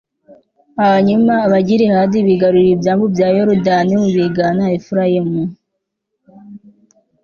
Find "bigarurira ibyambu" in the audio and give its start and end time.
2.27-3.05